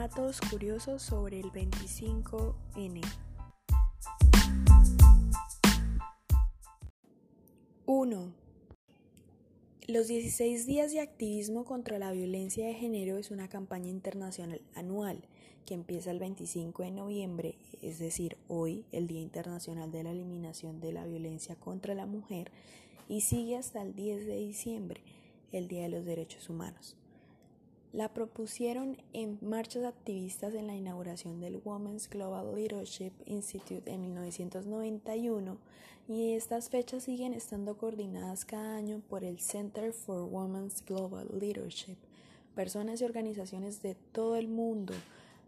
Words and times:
Datos 0.00 0.40
curiosos 0.40 1.02
sobre 1.02 1.40
el 1.40 1.52
25N. 1.52 3.02
1. 7.84 8.32
Los 9.88 10.08
16 10.08 10.66
días 10.66 10.92
de 10.92 11.00
activismo 11.00 11.66
contra 11.66 11.98
la 11.98 12.12
violencia 12.12 12.66
de 12.66 12.72
género 12.72 13.18
es 13.18 13.30
una 13.30 13.50
campaña 13.50 13.90
internacional 13.90 14.62
anual 14.74 15.20
que 15.66 15.74
empieza 15.74 16.10
el 16.12 16.18
25 16.18 16.82
de 16.82 16.92
noviembre, 16.92 17.56
es 17.82 17.98
decir, 17.98 18.38
hoy, 18.48 18.86
el 18.92 19.06
Día 19.06 19.20
Internacional 19.20 19.92
de 19.92 20.04
la 20.04 20.12
Eliminación 20.12 20.80
de 20.80 20.92
la 20.92 21.04
Violencia 21.04 21.56
contra 21.56 21.94
la 21.94 22.06
Mujer, 22.06 22.50
y 23.06 23.20
sigue 23.20 23.58
hasta 23.58 23.82
el 23.82 23.94
10 23.94 24.24
de 24.24 24.36
diciembre, 24.38 25.02
el 25.52 25.68
Día 25.68 25.82
de 25.82 25.90
los 25.90 26.06
Derechos 26.06 26.48
Humanos. 26.48 26.96
La 27.92 28.14
propusieron 28.14 28.98
en 29.12 29.38
marchas 29.42 29.84
activistas 29.84 30.54
en 30.54 30.68
la 30.68 30.76
inauguración 30.76 31.40
del 31.40 31.60
Women's 31.64 32.08
Global 32.08 32.54
Leadership 32.54 33.10
Institute 33.26 33.90
en 33.90 34.02
1991 34.02 35.58
y 36.06 36.34
estas 36.34 36.70
fechas 36.70 37.02
siguen 37.02 37.34
estando 37.34 37.76
coordinadas 37.76 38.44
cada 38.44 38.76
año 38.76 39.02
por 39.08 39.24
el 39.24 39.40
Center 39.40 39.92
for 39.92 40.22
Women's 40.22 40.84
Global 40.86 41.26
Leadership. 41.40 41.96
Personas 42.54 43.00
y 43.00 43.04
organizaciones 43.04 43.82
de 43.82 43.96
todo 44.12 44.36
el 44.36 44.46
mundo 44.46 44.94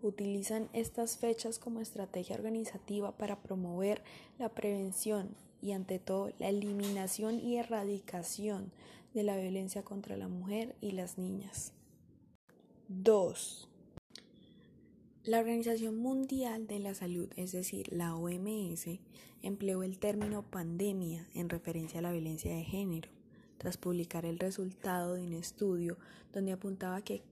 utilizan 0.02 0.68
estas 0.72 1.18
fechas 1.18 1.60
como 1.60 1.80
estrategia 1.80 2.34
organizativa 2.34 3.12
para 3.16 3.40
promover 3.40 4.02
la 4.40 4.48
prevención 4.48 5.28
y 5.62 5.72
ante 5.72 6.00
todo 6.00 6.32
la 6.40 6.48
eliminación 6.48 7.38
y 7.38 7.58
erradicación 7.58 8.72
de 9.14 9.22
la 9.22 9.36
violencia 9.36 9.84
contra 9.84 10.16
la 10.16 10.26
mujer 10.26 10.74
y 10.80 10.90
las 10.90 11.18
niñas. 11.18 11.72
2. 13.00 13.68
La 15.24 15.38
Organización 15.38 15.96
Mundial 15.96 16.66
de 16.66 16.78
la 16.78 16.94
Salud, 16.94 17.30
es 17.36 17.52
decir, 17.52 17.90
la 17.90 18.14
OMS, 18.14 18.86
empleó 19.40 19.82
el 19.82 19.98
término 19.98 20.42
pandemia 20.42 21.26
en 21.34 21.48
referencia 21.48 22.00
a 22.00 22.02
la 22.02 22.12
violencia 22.12 22.54
de 22.54 22.64
género, 22.64 23.08
tras 23.56 23.78
publicar 23.78 24.26
el 24.26 24.38
resultado 24.38 25.14
de 25.14 25.22
un 25.22 25.32
estudio 25.32 25.96
donde 26.34 26.52
apuntaba 26.52 27.00
que 27.00 27.22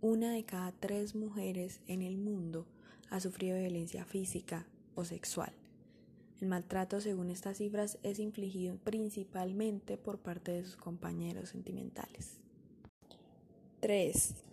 una 0.00 0.32
de 0.32 0.44
cada 0.44 0.72
tres 0.72 1.14
mujeres 1.14 1.80
en 1.86 2.02
el 2.02 2.18
mundo 2.18 2.66
ha 3.08 3.20
sufrido 3.20 3.58
violencia 3.58 4.04
física 4.04 4.66
o 4.96 5.04
sexual. 5.04 5.52
El 6.40 6.48
maltrato, 6.48 7.00
según 7.00 7.30
estas 7.30 7.58
cifras, 7.58 7.98
es 8.02 8.18
infligido 8.18 8.76
principalmente 8.82 9.98
por 9.98 10.18
parte 10.18 10.50
de 10.50 10.64
sus 10.64 10.76
compañeros 10.76 11.50
sentimentales. 11.50 12.40
3. 13.80 14.45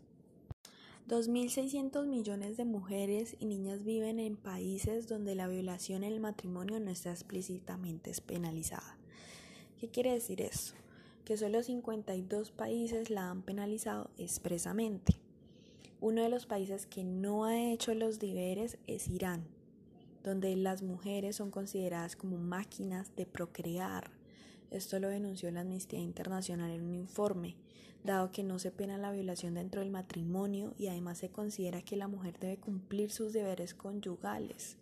2.600 1.07 2.07
millones 2.07 2.55
de 2.55 2.63
mujeres 2.63 3.35
y 3.37 3.45
niñas 3.45 3.83
viven 3.83 4.21
en 4.21 4.37
países 4.37 5.05
donde 5.05 5.35
la 5.35 5.49
violación 5.49 6.05
en 6.05 6.13
el 6.13 6.21
matrimonio 6.21 6.79
no 6.79 6.89
está 6.89 7.11
explícitamente 7.11 8.13
penalizada. 8.25 8.97
¿Qué 9.77 9.89
quiere 9.89 10.13
decir 10.13 10.39
eso? 10.39 10.75
Que 11.25 11.35
solo 11.35 11.61
52 11.61 12.51
países 12.51 13.09
la 13.09 13.29
han 13.29 13.41
penalizado 13.41 14.11
expresamente. 14.17 15.19
Uno 15.99 16.23
de 16.23 16.29
los 16.29 16.45
países 16.45 16.85
que 16.85 17.03
no 17.03 17.43
ha 17.43 17.59
hecho 17.59 17.93
los 17.93 18.19
deberes 18.19 18.77
es 18.87 19.09
Irán, 19.09 19.43
donde 20.23 20.55
las 20.55 20.83
mujeres 20.83 21.35
son 21.35 21.51
consideradas 21.51 22.15
como 22.15 22.37
máquinas 22.37 23.13
de 23.17 23.25
procrear. 23.25 24.09
Esto 24.73 24.99
lo 24.99 25.07
denunció 25.07 25.51
la 25.51 25.61
Amnistía 25.61 25.99
Internacional 25.99 26.71
en 26.71 26.81
un 26.81 26.95
informe 26.95 27.55
dado 28.03 28.31
que 28.31 28.43
no 28.43 28.59
se 28.59 28.71
pena 28.71 28.97
la 28.97 29.11
violación 29.11 29.53
dentro 29.53 29.81
del 29.81 29.91
matrimonio 29.91 30.73
y 30.77 30.87
además 30.87 31.19
se 31.19 31.29
considera 31.29 31.83
que 31.83 31.95
la 31.95 32.07
mujer 32.07 32.37
debe 32.39 32.57
cumplir 32.57 33.11
sus 33.11 33.33
deberes 33.33 33.73
conyugales. 33.73 34.77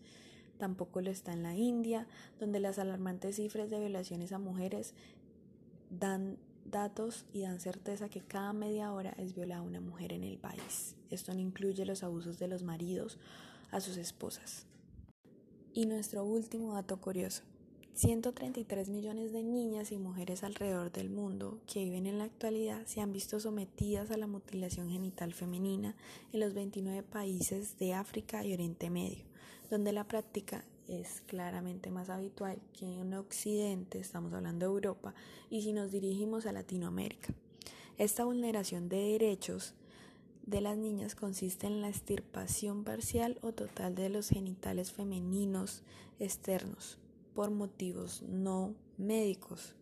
Tampoco 0.58 1.02
lo 1.02 1.12
está 1.12 1.34
en 1.34 1.44
la 1.44 1.56
India, 1.56 2.08
donde 2.40 2.60
las 2.60 2.80
alarmantes 2.80 3.36
cifras 3.36 3.70
de 3.70 3.80
violaciones 3.80 4.32
a 4.32 4.40
mujeres 4.40 4.94
dan 5.90 6.38
datos 6.66 7.26
y 7.34 7.42
dan 7.42 7.60
certeza 7.60 8.10
que 8.10 8.22
cada 8.22 8.54
media 8.54 8.94
hora 8.94 9.14
es 9.18 9.36
violada 9.36 9.62
una 9.62 9.82
mujer 9.82 10.14
en 10.14 10.24
el 10.24 10.38
país. 10.38 10.96
Esto 11.10 11.34
no 11.34 11.42
incluye 11.42 11.86
los 11.86 12.04
abusos 12.04 12.40
de 12.40 12.48
los 12.48 12.64
maridos 12.64 13.18
a 13.72 13.82
sus 13.82 13.98
esposas. 13.98 14.66
Y 15.74 15.86
nuestro 15.86 16.24
último 16.24 16.74
dato 16.74 17.00
curioso. 17.02 17.44
133 17.94 18.88
millones 18.90 19.34
de 19.34 19.44
niñas 19.44 19.92
y 19.92 19.98
mujeres 19.98 20.44
alrededor 20.44 20.92
del 20.92 21.10
mundo 21.10 21.60
que 21.68 21.84
viven 21.84 22.08
en 22.08 22.18
la 22.18 22.24
actualidad 22.24 22.86
se 22.86 23.02
han 23.02 23.12
visto 23.12 23.40
sometidas 23.40 24.12
a 24.12 24.18
la 24.18 24.28
mutilación 24.28 24.90
genital 24.90 25.34
femenina 25.34 25.96
en 26.32 26.40
los 26.40 26.54
29 26.54 27.04
países 27.04 27.78
de 27.78 27.94
África 27.94 28.46
y 28.46 28.54
Oriente 28.54 28.90
Medio, 28.90 29.26
donde 29.70 29.92
la 29.92 30.06
práctica 30.06 30.64
es 30.88 31.22
claramente 31.28 31.92
más 31.92 32.10
habitual 32.10 32.60
que 32.74 32.86
en 32.86 33.14
Occidente, 33.14 34.00
estamos 34.00 34.34
hablando 34.34 34.66
de 34.66 34.72
Europa, 34.72 35.14
y 35.50 35.62
si 35.62 35.74
nos 35.74 35.92
dirigimos 35.92 36.46
a 36.46 36.54
Latinoamérica. 36.54 37.34
Esta 37.98 38.24
vulneración 38.24 38.88
de 38.88 38.98
derechos 38.98 39.76
de 40.46 40.62
las 40.62 40.78
niñas 40.78 41.14
consiste 41.14 41.68
en 41.68 41.82
la 41.82 41.90
extirpación 41.90 42.84
parcial 42.86 43.38
o 43.42 43.52
total 43.52 43.96
de 43.96 44.10
los 44.10 44.30
genitales 44.30 44.92
femeninos 44.92 45.84
externos 46.20 46.98
por 47.34 47.52
motivos 47.52 48.22
no 48.24 48.74
médicos. 48.98 49.76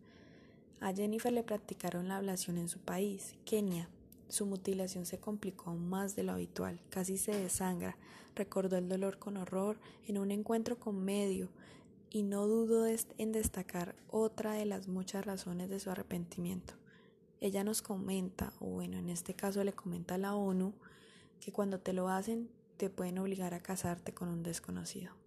A 0.80 0.94
Jennifer 0.94 1.32
le 1.32 1.42
practicaron 1.42 2.08
la 2.08 2.16
ablación 2.16 2.58
en 2.58 2.68
su 2.68 2.78
país, 2.78 3.34
Kenia. 3.44 3.88
Su 4.28 4.46
mutilación 4.46 5.06
se 5.06 5.18
complicó 5.18 5.74
más 5.74 6.16
de 6.16 6.22
lo 6.22 6.32
habitual, 6.32 6.80
casi 6.88 7.18
se 7.18 7.32
desangra, 7.32 7.96
recordó 8.34 8.76
el 8.76 8.88
dolor 8.88 9.18
con 9.18 9.36
horror 9.36 9.78
en 10.06 10.18
un 10.18 10.30
encuentro 10.30 10.78
con 10.78 11.04
medio 11.04 11.48
y 12.10 12.22
no 12.22 12.46
dudó 12.46 12.86
en 12.86 13.32
destacar 13.32 13.94
otra 14.08 14.52
de 14.54 14.66
las 14.66 14.88
muchas 14.88 15.24
razones 15.24 15.68
de 15.68 15.80
su 15.80 15.90
arrepentimiento. 15.90 16.74
Ella 17.40 17.64
nos 17.64 17.82
comenta, 17.82 18.52
o 18.60 18.66
bueno, 18.66 18.98
en 18.98 19.08
este 19.08 19.34
caso 19.34 19.64
le 19.64 19.72
comenta 19.72 20.16
a 20.16 20.18
la 20.18 20.34
ONU, 20.34 20.74
que 21.40 21.52
cuando 21.52 21.80
te 21.80 21.92
lo 21.92 22.08
hacen 22.08 22.50
te 22.76 22.90
pueden 22.90 23.18
obligar 23.18 23.54
a 23.54 23.60
casarte 23.60 24.14
con 24.14 24.28
un 24.28 24.42
desconocido. 24.42 25.19